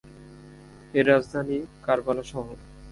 [0.93, 2.57] এর রাজধানী কারবালা শহর।